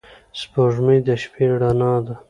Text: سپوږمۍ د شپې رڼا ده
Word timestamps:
سپوږمۍ 0.39 0.97
د 1.07 1.09
شپې 1.21 1.45
رڼا 1.61 1.93
ده 2.05 2.15